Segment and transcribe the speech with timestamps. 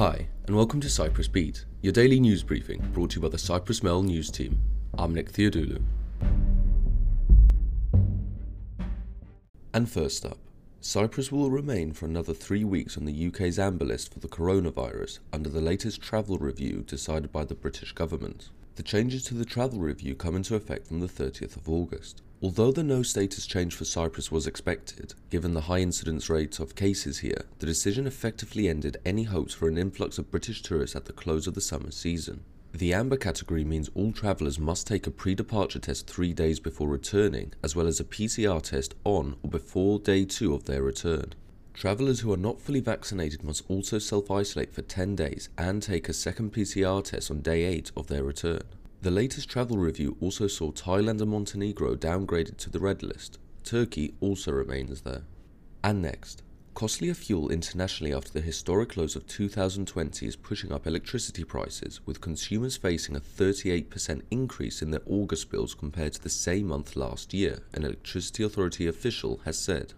[0.00, 3.36] Hi, and welcome to Cyprus Beat, your daily news briefing brought to you by the
[3.36, 4.58] Cyprus Mail news team.
[4.96, 5.82] I'm Nick Theodoulou.
[9.74, 10.38] And first up,
[10.80, 15.18] Cyprus will remain for another three weeks on the UK's amber list for the coronavirus
[15.34, 18.48] under the latest travel review decided by the British government.
[18.76, 22.22] The changes to the travel review come into effect from the 30th of August.
[22.42, 26.74] Although the no status change for Cyprus was expected, given the high incidence rate of
[26.74, 31.04] cases here, the decision effectively ended any hopes for an influx of British tourists at
[31.04, 32.42] the close of the summer season.
[32.72, 36.88] The amber category means all travellers must take a pre departure test three days before
[36.88, 41.34] returning, as well as a PCR test on or before day two of their return.
[41.74, 46.08] Travellers who are not fully vaccinated must also self isolate for 10 days and take
[46.08, 48.62] a second PCR test on day 8 of their return.
[49.02, 53.38] The latest travel review also saw Thailand and Montenegro downgraded to the red list.
[53.64, 55.22] Turkey also remains there.
[55.82, 56.42] And next,
[56.74, 62.20] costlier fuel internationally after the historic lows of 2020 is pushing up electricity prices, with
[62.20, 67.32] consumers facing a 38% increase in their August bills compared to the same month last
[67.32, 69.94] year, an electricity authority official has said.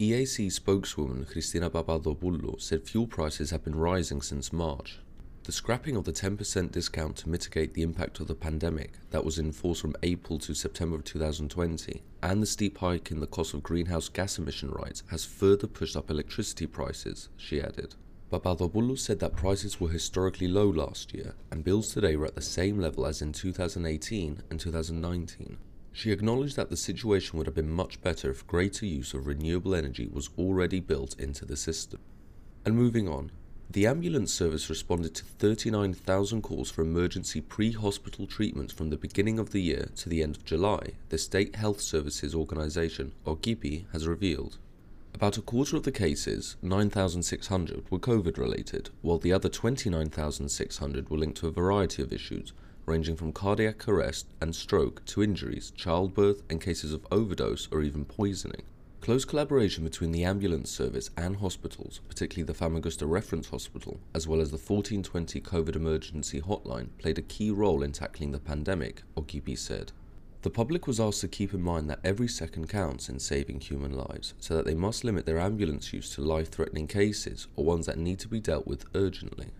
[0.00, 4.98] EAC spokeswoman Christina Papadopoulou said fuel prices have been rising since March,
[5.46, 9.38] the scrapping of the 10% discount to mitigate the impact of the pandemic that was
[9.38, 13.54] in force from April to September of 2020 and the steep hike in the cost
[13.54, 17.94] of greenhouse gas emission rights has further pushed up electricity prices, she added.
[18.32, 22.42] Papadopoulou said that prices were historically low last year and bills today were at the
[22.42, 25.58] same level as in 2018 and 2019.
[25.92, 29.76] She acknowledged that the situation would have been much better if greater use of renewable
[29.76, 32.00] energy was already built into the system.
[32.64, 33.30] And moving on,
[33.68, 39.38] the ambulance service responded to 39,000 calls for emergency pre hospital treatment from the beginning
[39.38, 43.84] of the year to the end of July, the State Health Services Organisation, or Okypy,
[43.92, 44.58] has revealed.
[45.14, 51.18] About a quarter of the cases, 9,600, were COVID related, while the other 29,600 were
[51.18, 52.52] linked to a variety of issues,
[52.84, 58.04] ranging from cardiac arrest and stroke to injuries, childbirth, and cases of overdose or even
[58.04, 58.62] poisoning.
[59.06, 64.40] Close collaboration between the ambulance service and hospitals, particularly the Famagusta Reference Hospital, as well
[64.40, 69.56] as the 1420 COVID emergency hotline, played a key role in tackling the pandemic, Okypy
[69.56, 69.92] said.
[70.42, 73.92] The public was asked to keep in mind that every second counts in saving human
[73.92, 77.86] lives, so that they must limit their ambulance use to life threatening cases or ones
[77.86, 79.50] that need to be dealt with urgently.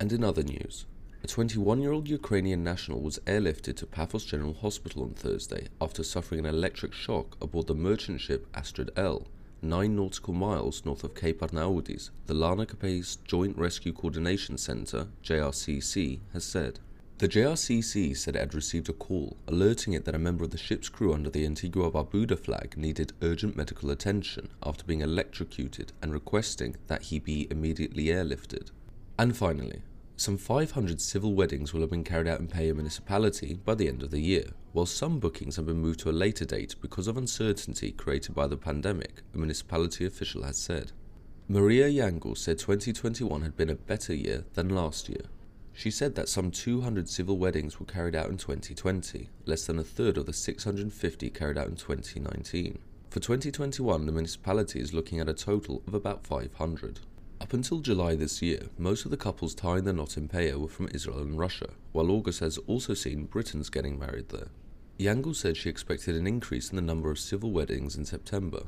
[0.00, 0.86] And in other news,
[1.20, 6.04] a 21 year old Ukrainian national was airlifted to Paphos General Hospital on Thursday after
[6.04, 9.26] suffering an electric shock aboard the merchant ship Astrid L,
[9.60, 16.44] nine nautical miles north of Cape Arnaoutis, the Larnaca-based Joint Rescue Coordination Center, JRCC, has
[16.44, 16.78] said.
[17.18, 20.56] The JRCC said it had received a call alerting it that a member of the
[20.56, 26.12] ship's crew under the Antigua Barbuda flag needed urgent medical attention after being electrocuted and
[26.12, 28.70] requesting that he be immediately airlifted.
[29.18, 29.82] And finally,
[30.20, 34.02] some 500 civil weddings will have been carried out in Peyia municipality by the end
[34.02, 37.16] of the year, while some bookings have been moved to a later date because of
[37.16, 40.90] uncertainty created by the pandemic, a municipality official has said.
[41.46, 45.22] Maria Yangel said 2021 had been a better year than last year.
[45.72, 49.84] She said that some 200 civil weddings were carried out in 2020, less than a
[49.84, 52.80] third of the 650 carried out in 2019.
[53.10, 56.98] For 2021, the municipality is looking at a total of about 500.
[57.40, 60.66] Up until July this year, most of the couples tying the knot in Peyia were
[60.68, 64.48] from Israel and Russia, while August has also seen Britons getting married there.
[64.98, 68.64] Yangel said she expected an increase in the number of civil weddings in September.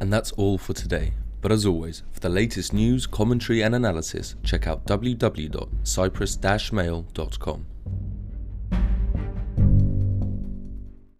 [0.00, 1.12] And that's all for today.
[1.42, 7.66] But as always, for the latest news, commentary, and analysis, check out www.cyprus-mail.com.